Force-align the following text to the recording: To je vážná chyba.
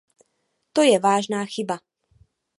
To 0.73 0.81
je 0.81 0.99
vážná 0.99 1.45
chyba. 1.45 1.79